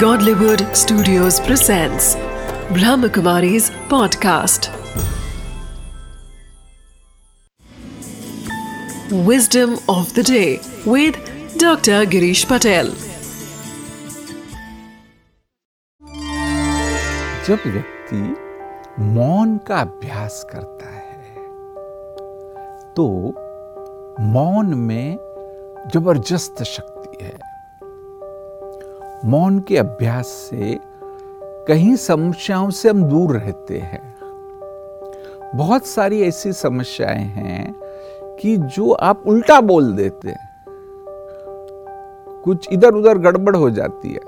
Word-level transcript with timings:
Godlywood 0.00 0.62
Studios 0.76 1.40
presents 1.40 2.16
Brahmakumari's 2.76 3.70
podcast. 3.92 4.68
Wisdom 9.24 9.78
of 9.88 10.12
the 10.12 10.22
day 10.22 10.60
with 10.84 11.16
Dr. 11.56 12.04
Girish 12.14 12.44
Patel. 12.46 12.92
जब 17.48 17.66
व्यक्ति 17.66 19.02
मौन 19.14 19.56
का 19.68 19.80
अभ्यास 19.80 20.44
करता 20.50 20.90
है 20.90 21.44
तो 22.94 23.08
मौन 24.34 24.74
में 24.86 25.18
ज़बरदस्त 25.94 26.62
शक्ति 26.76 27.24
है 27.24 27.45
मौन 29.24 29.58
के 29.58 29.76
अभ्यास 29.76 30.26
से 30.26 30.78
कई 31.68 31.96
समस्याओं 31.96 32.70
से 32.70 32.88
हम 32.88 33.04
दूर 33.04 33.36
रहते 33.36 33.78
हैं। 33.78 34.14
बहुत 35.54 35.86
सारी 35.86 36.22
ऐसी 36.22 36.52
समस्याएँ 36.52 37.24
हैं 37.24 37.74
कि 38.40 38.56
जो 38.56 38.92
आप 38.92 39.22
उल्टा 39.26 39.60
बोल 39.60 39.92
देते 39.92 40.28
हैं। 40.28 40.64
कुछ 42.44 42.68
इधर 42.72 42.90
उधर 42.90 43.18
गड़बड़ 43.18 43.56
हो 43.56 43.70
जाती 43.70 44.08
है। 44.08 44.20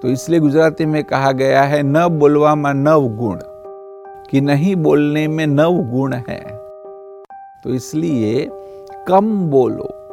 तो 0.00 0.08
इसलिए 0.08 0.40
गुजराती 0.40 0.86
में 0.86 1.04
कहा 1.04 1.32
गया 1.32 1.62
है, 1.62 1.82
न 1.82 2.08
बोलवा 2.08 2.54
में 2.54 2.74
नव 2.74 3.08
गुण 3.08 3.38
कि 4.30 4.40
नहीं 4.40 4.76
बोलने 4.76 5.28
में 5.28 5.46
नव 5.46 5.72
गुण 5.72 6.12
है। 6.12 6.40
तो 7.64 7.70
इसलिए 7.70 8.50
कम 9.08 9.50
बोलो। 9.50 10.03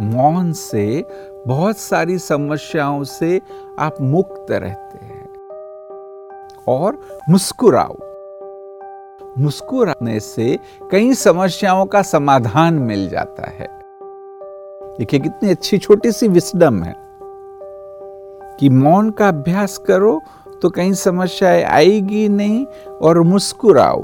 मौन 0.00 0.52
से, 0.52 1.04
बहुत 1.46 1.78
सारी 1.78 2.18
समस्याओं 2.18 3.04
से 3.04 3.40
आप 3.78 3.96
मुक्त 4.00 4.46
रहते 4.50 5.04
हैं। 5.04 5.24
और 6.68 6.98
मुस्कुराओ। 7.30 7.96
मुस्कुराने 9.38 10.20
से 10.20 10.58
कई 10.90 11.14
समस्याओं 11.14 11.86
का 11.86 12.02
समाधान 12.02 12.74
मिल 12.74 13.08
जाता 13.08 13.50
है। 13.50 13.68
देखिए, 14.98 15.20
कितनी 15.20 15.50
अच्छी 15.50 15.78
छोटी 15.78 16.12
सी 16.12 16.28
विस्डम 16.28 16.82
है 16.82 16.96
कि 18.60 18.68
मौन 18.68 19.10
का 19.10 19.28
अभ्यास 19.28 19.78
करो 19.78 20.20
तो 20.62 20.70
कई 20.70 20.94
समस्याएँ 20.94 21.62
आएगी 21.62 22.28
नहीं 22.28 22.66
और 23.02 23.22
मुस्कुराओ 23.22 24.02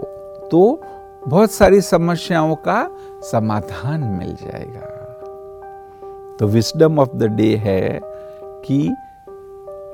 तो 0.49 0.81
बहुत 1.27 1.51
सारी 1.51 1.81
समस्याओं 1.81 2.55
का 2.55 2.91
समाधान 3.23 4.01
मिल 4.01 4.35
जाएगा। 4.35 5.00
तो 6.41 6.47
विस्डम 6.47 6.99
ऑफ़ 6.99 7.09
द 7.09 7.23
डे 7.23 7.55
है 7.57 8.01
कि 8.65 8.79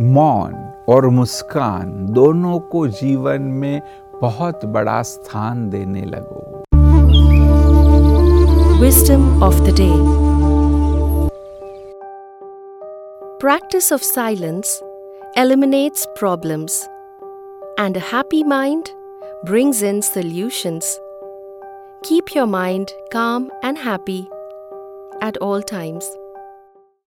मौन 0.00 0.52
और 0.88 1.06
मुस्कान 1.08 2.06
दोनों 2.06 2.58
को 2.58 2.86
जीवन 2.88 3.42
में 3.42 3.80
बहुत 4.20 4.64
बड़ा 4.64 5.02
स्थान 5.02 5.68
देने 5.70 6.04
लगो। 6.04 6.64
Wisdom 8.80 9.42
of 9.42 9.60
the 9.60 9.74
day 9.80 9.88
practice 13.40 13.92
of 13.92 14.02
silence 14.02 14.80
eliminates 15.38 16.06
problems 16.18 16.82
and 17.80 17.96
happy 18.12 18.42
mind 18.44 18.84
brings 19.44 19.82
in 19.82 20.00
solutions 20.00 20.96
keep 22.08 22.36
your 22.36 22.46
mind 22.46 22.86
calm 23.12 23.48
and 23.64 23.78
happy 23.78 24.20
at 25.28 25.38
all 25.38 25.62
times 25.62 26.16